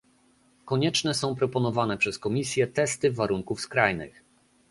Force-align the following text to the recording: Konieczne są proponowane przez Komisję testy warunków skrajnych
Konieczne 0.65 1.13
są 1.13 1.35
proponowane 1.35 1.97
przez 1.97 2.19
Komisję 2.19 2.67
testy 2.67 3.11
warunków 3.11 3.61
skrajnych 3.61 4.23